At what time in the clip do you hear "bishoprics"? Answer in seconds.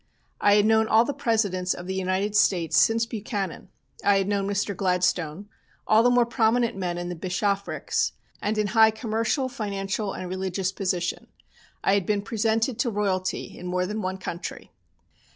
7.15-8.13